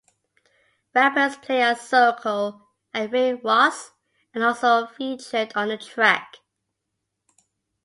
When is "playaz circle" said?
1.41-2.67